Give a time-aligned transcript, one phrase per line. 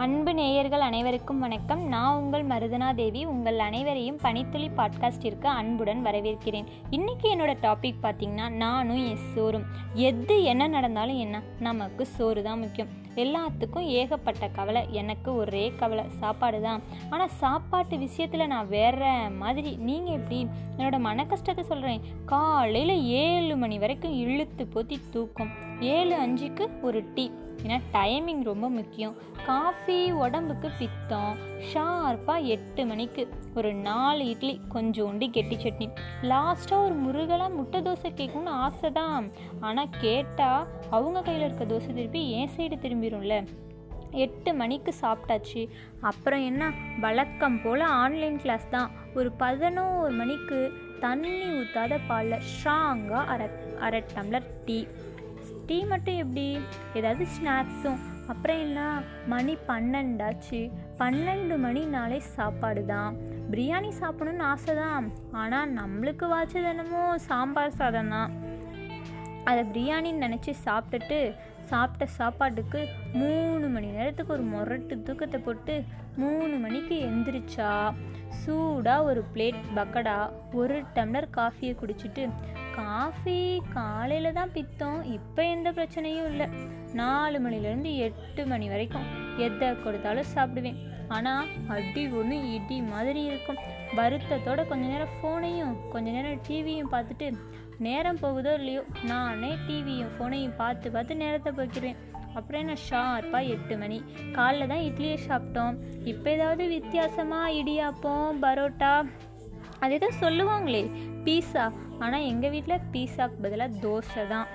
[0.00, 1.82] அன்பு நேயர்கள் அனைவருக்கும் வணக்கம்.
[1.88, 3.24] நான் உங்கள் மருதனா தேவி.
[3.24, 6.64] உங்கள் அனைவரையும் பனித்துளி பாட்காஸ்டிற்கு அன்புடன் வரவேற்கிறேன்.
[6.90, 9.62] இன்றைக்கி என்னோட டாபிக் பார்த்திங்கன்னா நானும் என் சோறும்.
[9.94, 11.42] எது என்ன நடந்தாலும் என்ன?
[11.58, 12.88] நமக்கு சோறு தான் முக்கியம்.
[13.14, 14.86] எல்லாத்துக்கும் ஏகப்பட்ட கவலை.
[14.90, 16.04] எனக்கு ஒரே கவலை.
[16.08, 16.82] சாப்பாடு தான்.
[17.10, 19.76] ஆனால் சாப்பாட்டு விஷயத்தில் நான் வேற மாதிரி.
[19.76, 20.46] நீங்கள் எப்படி?
[20.76, 25.69] என்னோட மன கஷ்டத்தை சொல்கிறேன் காலையில் ஏழு மணி வரைக்கும் இழுத்து போத்தி தூக்கம்.
[25.80, 27.30] ஏழு அஞ்சுக்கு ஒரு டீ.
[27.62, 29.14] ஏன்னா டைமிங் ரொம்ப முக்கியம்.
[29.46, 31.36] காஃபி உடம்புக்கு பித்தம்.
[31.72, 35.88] ஷார்ப்பாக எட்டு மணிக்கு ஒரு நாலு இட்லி கொஞ்சோண்டி கெட்டி சட்னி.
[36.22, 39.30] லாஸ்ட்டாக ஒரு முருகலாக முட்டை தோசை கேட்கணும்னு ஆசை தான்
[39.60, 43.46] ஆனால் கேட்டால் அவங்க கையில் இருக்க தோசை திருப்பி என் சைடு திரும்பிடும்ல
[44.10, 45.68] எட்டு மணிக்கு சாப்பிட்டாச்சு.
[46.00, 46.72] அப்புறம் என்ன?
[47.00, 48.90] வழக்கம் போல் ஆன்லைன் கிளாஸ் தான்.
[49.14, 53.48] ஒரு பதினோரு மணிக்கு தண்ணி ஊற்றாத பாலில் ஸ்ட்ராங்காக அரை
[53.80, 54.86] அரை டம்ளர் டீ
[55.66, 56.58] டீ மட்டும் எப்படி?
[56.94, 58.00] ஏதாவது ஸ்நாக்ஸும்.
[58.28, 58.80] அப்புறம் என்ன
[59.26, 60.60] மணி பன்னெண்டாச்சு.
[61.00, 63.16] பன்னெண்டு மணி நாளே சாப்பாடு தான்.
[63.52, 65.06] பிரியாணி சாப்பிடணும்னு ஆசை தான்.
[65.32, 68.30] ஆனால் நம்மளுக்கு வாச்சது என்னமோ சாம்பார் சாதம் தான்.
[69.44, 71.20] அதை பிரியாணின்னு நினச்சி சாப்பிட்டுட்டு
[71.70, 72.80] சாப்பிட்ட சாப்பாட்டுக்கு
[73.12, 75.74] மூணு மணி நேரத்துக்கு ஒரு முரட்டு தூக்கத்தை போட்டு
[76.16, 77.70] மூணு மணிக்கு எந்திரிச்சா
[78.40, 80.16] சூடாக ஒரு பிளேட் பக்கடா
[80.52, 82.24] ஒரு டம்ளர் காஃபியை குடிச்சிட்டு
[82.80, 83.38] காஃபி
[83.76, 85.00] காலையில் தான் பித்தம்.
[85.16, 86.46] இப்போ எந்த பிரச்சனையும் இல்லை.
[87.00, 89.08] நாலு மணிலேருந்து எட்டு மணி வரைக்கும்
[89.46, 90.78] எதை கொடுத்தாலும் சாப்பிடுவேன்.
[91.16, 93.60] ஆனால் அடி ஒன்று இடி மாதிரி இருக்கும்.
[93.98, 97.28] வருத்தத்தோட கொஞ்ச நேரம் ஃபோனையும் கொஞ்ச நேரம் டிவியும் பார்த்துட்டு
[97.86, 102.00] நேரம் போகுதோ இல்லையோ நானே டிவியும் ஃபோனையும் பார்த்து பார்த்து நேரத்தை போய்க்கிடுவேன்
[102.38, 102.74] அப்புறம் என்ன?
[102.88, 103.98] ஷார்ப்பாக எட்டு மணி.
[104.36, 105.78] காலைல தான் இட்லியை சாப்பிட்டோம்.
[106.10, 108.92] இப்போ ஏதாவது வித்தியாசமாக இடியாப்பம் பரோட்டா
[109.80, 110.82] அதே தான் சொல்லுவாங்களே
[111.24, 111.64] பீஸா
[111.98, 114.48] ஆனால் எங்கள் வீட்டில் பீஸாக்கு பதிலாக தோசை தான்.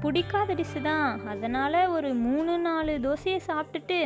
[0.00, 1.26] பிடிக்காத டிஷ்ஷு தான்.
[1.26, 3.98] அதனால் ஒரு மூணு நாலு தோசையை சாப்பிட்டுட்டு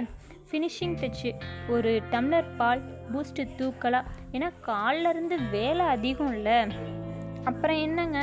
[0.50, 1.30] ஃபினிஷிங் டச்சு
[1.68, 6.58] ஒரு டம்ளர் பால் பூஸ்ட்டு தூக்கலாம் ஏன்னா காலில் இருந்து வேலை அதிகம் இல்லை.
[7.44, 8.20] அப்புறம் என்னங்க?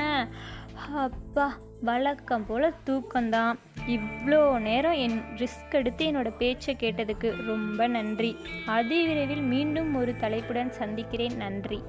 [1.05, 1.45] அப்பா
[1.83, 3.55] வழக்கம் போல் தூக்கம்தான்.
[3.87, 8.31] இவ்வளோ நேரம் என் ரிஸ்க் எடுத்து என்னோடய பேச்சை கேட்டதுக்கு ரொம்ப நன்றி.
[8.67, 11.37] அதிவிரைவில் மீண்டும் ஒரு தலைப்புடன் சந்திக்கிறேன்.
[11.37, 11.79] நன்றி.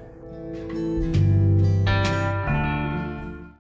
[0.53, 1.42] Música